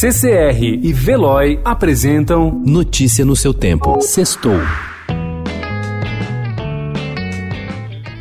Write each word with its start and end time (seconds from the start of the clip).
CCR 0.00 0.80
e 0.82 0.94
Veloy 0.94 1.60
apresentam 1.62 2.50
Notícia 2.64 3.22
no 3.22 3.36
seu 3.36 3.52
tempo. 3.52 4.00
Sextou. 4.00 4.58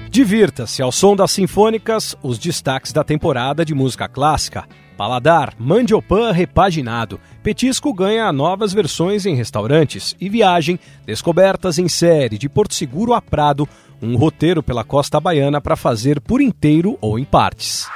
Divirta-se 0.10 0.82
ao 0.82 0.92
som 0.92 1.16
das 1.16 1.32
sinfônicas, 1.32 2.18
os 2.22 2.38
destaques 2.38 2.92
da 2.92 3.02
temporada 3.02 3.64
de 3.64 3.74
música 3.74 4.10
clássica. 4.10 4.66
Paladar, 4.98 5.54
mandiopan 5.58 6.34
repaginado. 6.34 7.18
Petisco 7.42 7.94
ganha 7.94 8.30
novas 8.34 8.74
versões 8.74 9.26
em 9.26 9.34
restaurantes. 9.34 10.14
E 10.20 10.28
viagem, 10.28 10.78
descobertas 11.06 11.80
em 11.80 11.88
série 11.88 12.38
de 12.38 12.50
Porto 12.50 12.74
Seguro 12.74 13.14
a 13.14 13.22
Prado. 13.22 13.66
Um 14.02 14.18
roteiro 14.18 14.62
pela 14.62 14.84
costa 14.84 15.18
baiana 15.18 15.62
para 15.62 15.78
fazer 15.78 16.20
por 16.20 16.42
inteiro 16.42 16.98
ou 17.00 17.18
em 17.18 17.24
partes. 17.24 17.88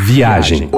Viagem. 0.00 0.68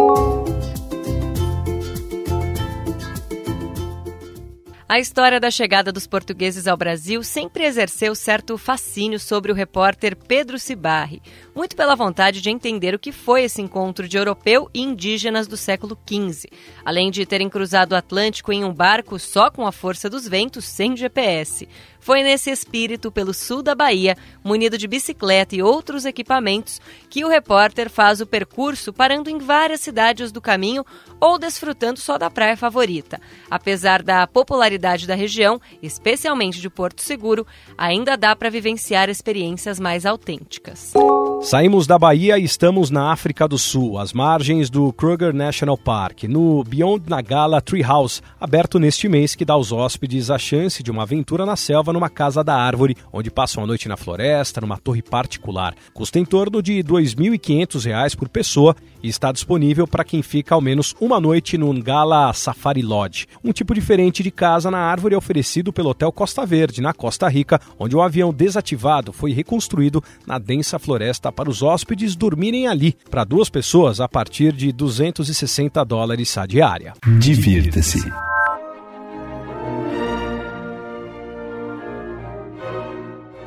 A 4.91 4.99
história 4.99 5.39
da 5.39 5.51
chegada 5.51 5.93
dos 5.93 6.07
portugueses 6.07 6.67
ao 6.67 6.75
Brasil 6.75 7.23
sempre 7.23 7.67
exerceu 7.67 8.15
certo 8.15 8.57
fascínio 8.57 9.21
sobre 9.21 9.53
o 9.53 9.55
repórter 9.55 10.17
Pedro 10.17 10.59
Cibarri, 10.59 11.21
muito 11.55 11.77
pela 11.77 11.95
vontade 11.95 12.41
de 12.41 12.49
entender 12.49 12.95
o 12.95 12.99
que 12.99 13.13
foi 13.13 13.43
esse 13.43 13.61
encontro 13.61 14.09
de 14.09 14.17
europeu 14.17 14.71
e 14.73 14.81
indígenas 14.81 15.47
do 15.47 15.59
século 15.59 15.95
XV, 16.09 16.49
além 16.87 17.11
de 17.11 17.27
terem 17.27 17.51
cruzado 17.51 17.93
o 17.93 17.97
Atlântico 17.97 18.51
em 18.51 18.65
um 18.65 18.73
barco 18.73 19.19
só 19.19 19.51
com 19.51 19.67
a 19.67 19.73
força 19.73 20.09
dos 20.09 20.27
ventos, 20.27 20.65
sem 20.65 20.97
GPS. 20.97 21.69
Foi 22.01 22.23
nesse 22.23 22.51
espírito, 22.51 23.13
pelo 23.13 23.35
sul 23.35 23.63
da 23.63 23.75
Bahia, 23.75 24.17
munido 24.43 24.79
de 24.79 24.87
bicicleta 24.87 25.55
e 25.55 25.63
outros 25.63 26.07
equipamentos, 26.07 26.81
que 27.11 27.25
o 27.25 27.29
repórter 27.29 27.91
faz 27.91 28.23
o 28.23 28.27
percurso 28.27 28.93
parando 28.93 29.29
em 29.29 29.37
várias 29.37 29.81
cidades 29.81 30.33
do 30.33 30.41
caminho 30.41 30.87
ou 31.21 31.39
desfrutando 31.39 32.01
só 32.01 32.17
da 32.17 32.31
praia 32.31 32.57
favorita. 32.57 33.21
Apesar 33.51 34.03
da 34.03 34.27
popularidade 34.27 34.78
da 35.07 35.15
região, 35.15 35.61
especialmente 35.83 36.61
de 36.61 36.71
Porto 36.71 37.03
Seguro, 37.03 37.47
ainda 37.77 38.17
dá 38.17 38.35
para 38.35 38.51
vivenciar 38.51 39.09
experiências 39.09 39.79
mais 39.79 40.07
autênticas. 40.07 40.93
Saímos 41.41 41.87
da 41.87 41.97
Bahia 41.97 42.37
e 42.37 42.43
estamos 42.43 42.91
na 42.91 43.13
África 43.13 43.47
do 43.47 43.57
Sul, 43.57 43.97
às 43.97 44.13
margens 44.13 44.69
do 44.69 44.93
Kruger 44.93 45.33
National 45.33 45.79
Park, 45.79 46.25
no 46.25 46.65
Beyond 46.65 47.09
Nagala 47.09 47.61
Treehouse, 47.61 48.21
aberto 48.41 48.79
neste 48.81 49.09
mês 49.09 49.37
que 49.37 49.45
dá 49.45 49.55
aos 49.55 49.71
hóspedes 49.71 50.31
a 50.31 50.39
chance 50.39 50.83
de 50.83 50.91
uma 50.91 51.05
aventura 51.05 51.47
na 51.47 51.55
selva 51.55 51.93
numa 51.93 52.11
casa 52.11 52.43
da 52.43 52.57
árvore, 52.57 52.97
onde 53.13 53.31
passam 53.31 53.63
a 53.63 53.67
noite 53.67 53.89
na 53.89 53.97
floresta, 53.97 54.61
numa 54.61 54.79
torre 54.79 55.01
particular. 55.01 55.75
Custa 55.95 56.19
em 56.19 56.25
torno 56.25 56.61
de 56.61 56.79
R$ 56.79 56.83
2.500 56.83 58.17
por 58.17 58.29
pessoa 58.29 58.75
e 59.01 59.09
está 59.09 59.31
disponível 59.31 59.87
para 59.87 60.05
quem 60.05 60.23
fica 60.23 60.57
ao 60.57 60.61
menos 60.61 60.95
uma 61.01 61.21
noite 61.21 61.57
no 61.57 61.73
Ngala 61.73 62.33
Safari 62.33 62.83
Lodge. 62.83 63.27
Um 63.45 63.53
tipo 63.53 63.75
diferente 63.75 64.25
de 64.25 64.33
casa 64.33 64.73
na 64.73 64.79
árvore 64.79 65.15
é 65.15 65.19
oferecido 65.19 65.73
pelo 65.73 65.91
Hotel 65.91 66.11
Costa 66.11 66.45
Verde, 66.45 66.83
na 66.83 66.93
Costa 66.93 67.29
Rica, 67.29 67.61
onde 67.79 67.97
um 67.97 68.03
avião 68.03 68.33
desativado 68.33 69.13
foi 69.13 69.33
reconstruído 69.33 70.03
na 70.27 70.37
densa 70.37 70.81
floresta 70.81 71.28
para 71.33 71.51
os 71.51 71.63
hóspedes 71.63 72.17
dormirem 72.17 72.67
ali, 72.67 72.97
para 73.11 73.25
duas 73.25 73.49
pessoas 73.49 74.01
a 74.01 74.09
partir 74.09 74.53
de 74.53 74.73
260 74.73 75.85
dólares 75.85 76.37
a 76.37 76.47
diária. 76.47 76.95
Divirta-se. 77.19 78.11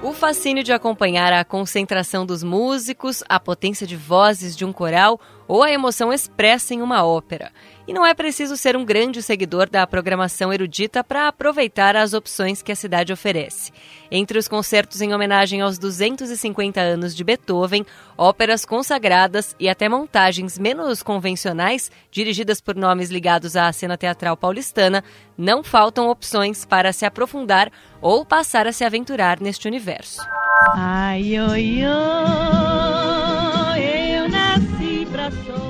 O 0.04 0.14
fascínio 0.14 0.64
de 0.64 0.74
acompanhar 0.74 1.32
a 1.32 1.46
concentração 1.46 2.26
dos 2.26 2.44
músicos, 2.44 3.24
a 3.30 3.40
potência 3.40 3.88
de 3.88 3.96
vozes 3.96 4.58
de 4.58 4.66
um 4.66 4.74
coral 4.74 5.20
ou 5.52 5.64
a 5.64 5.70
emoção 5.70 6.14
expressa 6.14 6.74
em 6.74 6.82
uma 6.82 7.06
ópera. 7.06 7.52
E 7.86 7.92
não 7.92 8.06
é 8.06 8.14
preciso 8.14 8.56
ser 8.56 8.78
um 8.78 8.86
grande 8.86 9.22
seguidor 9.22 9.70
da 9.70 9.86
programação 9.86 10.54
erudita 10.54 11.04
para 11.04 11.28
aproveitar 11.28 11.94
as 11.94 12.14
opções 12.14 12.62
que 12.62 12.72
a 12.72 12.76
cidade 12.76 13.12
oferece. 13.12 13.70
Entre 14.10 14.40
os 14.40 14.48
concertos 14.48 15.02
em 15.02 15.14
homenagem 15.14 15.60
aos 15.60 15.78
250 15.78 16.80
anos 16.80 17.14
de 17.14 17.22
Beethoven, 17.22 17.86
óperas 18.18 18.64
consagradas 18.64 19.54
e 19.60 19.68
até 19.68 19.90
montagens 19.90 20.58
menos 20.58 21.04
convencionais, 21.04 21.92
dirigidas 22.10 22.62
por 22.62 22.74
nomes 22.74 23.10
ligados 23.10 23.58
à 23.58 23.70
cena 23.74 23.98
teatral 23.98 24.38
paulistana, 24.38 25.04
não 25.38 25.66
faltam 25.66 26.08
opções 26.08 26.64
para 26.64 26.94
se 26.94 27.06
aprofundar 27.06 27.70
ou 28.02 28.26
passar 28.26 28.68
a 28.68 28.72
se 28.72 28.86
aventurar 28.86 29.42
neste 29.42 29.68
universo. 29.68 30.22
Ai, 30.78 31.38
oi, 31.42 31.84
oi, 31.86 32.51
corazón. 35.32 35.61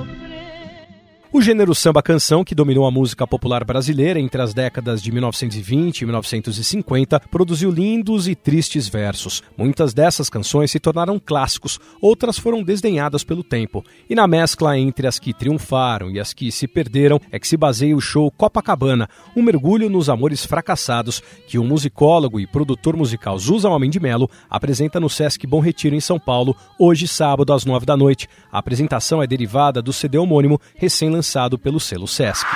O 1.33 1.41
gênero 1.41 1.73
samba 1.73 2.03
canção, 2.03 2.43
que 2.43 2.53
dominou 2.53 2.85
a 2.85 2.91
música 2.91 3.25
popular 3.25 3.63
brasileira 3.63 4.19
entre 4.19 4.41
as 4.41 4.53
décadas 4.53 5.01
de 5.01 5.13
1920 5.13 6.01
e 6.01 6.05
1950, 6.05 7.21
produziu 7.31 7.71
lindos 7.71 8.27
e 8.27 8.35
tristes 8.35 8.89
versos. 8.89 9.41
Muitas 9.57 9.93
dessas 9.93 10.29
canções 10.29 10.71
se 10.71 10.77
tornaram 10.77 11.17
clássicos, 11.17 11.79
outras 12.01 12.37
foram 12.37 12.61
desdenhadas 12.61 13.23
pelo 13.23 13.45
tempo. 13.45 13.81
E 14.09 14.13
na 14.13 14.27
mescla 14.27 14.77
entre 14.77 15.07
as 15.07 15.19
que 15.19 15.33
triunfaram 15.33 16.11
e 16.11 16.19
as 16.19 16.33
que 16.33 16.51
se 16.51 16.67
perderam 16.67 17.17
é 17.31 17.39
que 17.39 17.47
se 17.47 17.55
baseia 17.55 17.95
o 17.95 18.01
show 18.01 18.29
Copacabana, 18.29 19.07
um 19.33 19.41
mergulho 19.41 19.89
nos 19.89 20.09
amores 20.09 20.45
fracassados, 20.45 21.23
que 21.47 21.57
o 21.57 21.63
musicólogo 21.63 22.41
e 22.41 22.45
produtor 22.45 22.97
musical 22.97 23.39
Zusa 23.39 23.69
Homem 23.69 23.89
de 23.89 24.01
Melo 24.01 24.29
apresenta 24.49 24.99
no 24.99 25.09
Sesc 25.09 25.47
Bom 25.47 25.61
Retiro, 25.61 25.95
em 25.95 26.01
São 26.01 26.19
Paulo, 26.19 26.57
hoje 26.77 27.07
sábado 27.07 27.53
às 27.53 27.63
nove 27.63 27.85
da 27.85 27.95
noite. 27.95 28.27
A 28.51 28.59
apresentação 28.59 29.23
é 29.23 29.27
derivada 29.27 29.81
do 29.81 29.93
CD 29.93 30.17
homônimo 30.17 30.59
recém-lançado 30.75 31.20
lançado 31.21 31.55
pelo 31.55 31.79
selo 31.79 32.07
Sesc. 32.07 32.47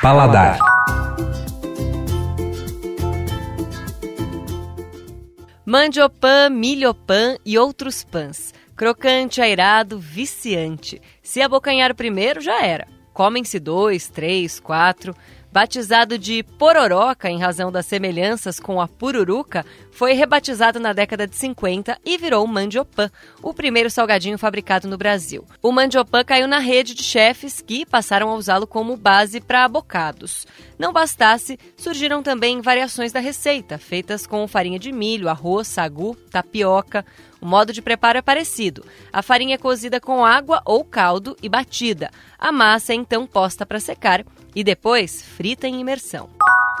Paladar. 0.00 0.58
Mandiopan, 5.66 6.48
milhopan 6.48 7.36
e 7.44 7.58
outros 7.58 8.02
pães. 8.04 8.54
Crocante, 8.74 9.42
airado, 9.42 9.98
viciante. 9.98 11.00
Se 11.22 11.42
abocanhar 11.42 11.94
primeiro, 11.94 12.40
já 12.40 12.62
era. 12.64 12.88
Comem-se 13.12 13.58
dois, 13.58 14.08
três, 14.08 14.58
quatro. 14.58 15.14
Batizado 15.56 16.18
de 16.18 16.42
pororoca 16.42 17.30
em 17.30 17.40
razão 17.40 17.72
das 17.72 17.86
semelhanças 17.86 18.60
com 18.60 18.78
a 18.78 18.86
pururuca, 18.86 19.64
foi 19.90 20.12
rebatizado 20.12 20.78
na 20.78 20.92
década 20.92 21.26
de 21.26 21.34
50 21.34 21.98
e 22.04 22.18
virou 22.18 22.46
mandiopan, 22.46 23.10
o 23.42 23.54
primeiro 23.54 23.88
salgadinho 23.88 24.36
fabricado 24.36 24.86
no 24.86 24.98
Brasil. 24.98 25.46
O 25.62 25.72
mandiopan 25.72 26.22
caiu 26.24 26.46
na 26.46 26.58
rede 26.58 26.94
de 26.94 27.02
chefes 27.02 27.62
que 27.62 27.86
passaram 27.86 28.28
a 28.28 28.34
usá-lo 28.34 28.66
como 28.66 28.98
base 28.98 29.40
para 29.40 29.66
bocados. 29.66 30.46
Não 30.78 30.92
bastasse, 30.92 31.58
surgiram 31.74 32.22
também 32.22 32.60
variações 32.60 33.10
da 33.10 33.20
receita, 33.20 33.78
feitas 33.78 34.26
com 34.26 34.46
farinha 34.46 34.78
de 34.78 34.92
milho, 34.92 35.26
arroz, 35.26 35.68
sagu, 35.68 36.14
tapioca. 36.30 37.02
O 37.40 37.46
modo 37.46 37.72
de 37.72 37.82
preparo 37.82 38.18
é 38.18 38.22
parecido. 38.22 38.84
A 39.12 39.22
farinha 39.22 39.54
é 39.54 39.58
cozida 39.58 40.00
com 40.00 40.24
água 40.24 40.62
ou 40.64 40.84
caldo 40.84 41.36
e 41.42 41.48
batida. 41.48 42.10
A 42.38 42.50
massa 42.50 42.92
é 42.92 42.96
então 42.96 43.26
posta 43.26 43.66
para 43.66 43.80
secar 43.80 44.24
e 44.54 44.64
depois 44.64 45.22
frita 45.22 45.68
em 45.68 45.80
imersão. 45.80 46.28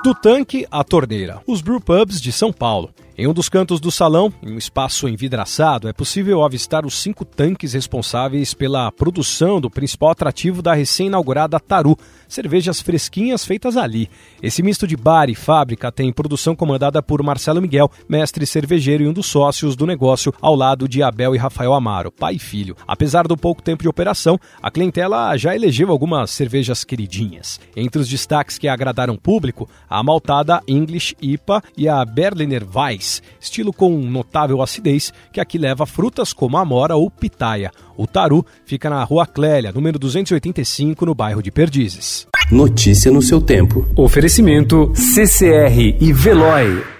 Do 0.02 0.14
tanque 0.14 0.66
à 0.70 0.82
torneira. 0.82 1.42
Os 1.46 1.60
brewpubs 1.60 2.20
de 2.20 2.32
São 2.32 2.52
Paulo. 2.52 2.90
Em 3.18 3.26
um 3.26 3.32
dos 3.32 3.48
cantos 3.48 3.80
do 3.80 3.90
salão, 3.90 4.30
em 4.42 4.52
um 4.52 4.58
espaço 4.58 5.08
envidraçado, 5.08 5.88
é 5.88 5.92
possível 5.94 6.44
avistar 6.44 6.84
os 6.84 7.00
cinco 7.00 7.24
tanques 7.24 7.72
responsáveis 7.72 8.52
pela 8.52 8.92
produção 8.92 9.58
do 9.58 9.70
principal 9.70 10.10
atrativo 10.10 10.60
da 10.60 10.74
recém-inaugurada 10.74 11.58
Taru, 11.58 11.96
cervejas 12.28 12.82
fresquinhas 12.82 13.42
feitas 13.42 13.78
ali. 13.78 14.10
Esse 14.42 14.62
misto 14.62 14.86
de 14.86 14.98
bar 14.98 15.30
e 15.30 15.34
fábrica 15.34 15.90
tem 15.90 16.12
produção 16.12 16.54
comandada 16.54 17.02
por 17.02 17.22
Marcelo 17.22 17.62
Miguel, 17.62 17.90
mestre 18.06 18.44
cervejeiro 18.44 19.04
e 19.04 19.08
um 19.08 19.14
dos 19.14 19.24
sócios 19.24 19.76
do 19.76 19.86
negócio, 19.86 20.30
ao 20.38 20.54
lado 20.54 20.86
de 20.86 21.02
Abel 21.02 21.34
e 21.34 21.38
Rafael 21.38 21.72
Amaro, 21.72 22.12
pai 22.12 22.34
e 22.34 22.38
filho. 22.38 22.76
Apesar 22.86 23.26
do 23.26 23.34
pouco 23.34 23.62
tempo 23.62 23.82
de 23.82 23.88
operação, 23.88 24.38
a 24.60 24.70
clientela 24.70 25.34
já 25.38 25.56
elegeu 25.56 25.90
algumas 25.90 26.32
cervejas 26.32 26.84
queridinhas. 26.84 27.58
Entre 27.74 27.98
os 27.98 28.10
destaques 28.10 28.58
que 28.58 28.68
agradaram 28.68 29.14
o 29.14 29.20
público, 29.20 29.66
a 29.88 30.02
maltada 30.02 30.62
English 30.68 31.16
IPA 31.22 31.62
e 31.78 31.88
a 31.88 32.04
Berliner 32.04 32.62
Weiss 32.74 33.05
estilo 33.40 33.72
com 33.72 33.90
notável 33.98 34.62
acidez, 34.62 35.12
que 35.32 35.40
aqui 35.40 35.58
leva 35.58 35.86
frutas 35.86 36.32
como 36.32 36.56
amora 36.56 36.96
ou 36.96 37.10
pitaia. 37.10 37.70
O 37.96 38.06
taru 38.06 38.44
fica 38.64 38.90
na 38.90 39.02
Rua 39.04 39.26
Clélia, 39.26 39.72
número 39.72 39.98
285, 39.98 41.06
no 41.06 41.14
bairro 41.14 41.42
de 41.42 41.50
Perdizes. 41.50 42.26
Notícia 42.50 43.10
no 43.10 43.22
seu 43.22 43.40
tempo. 43.40 43.86
Oferecimento 43.96 44.92
CCR 44.94 45.96
e 46.00 46.12
Veloy. 46.12 46.95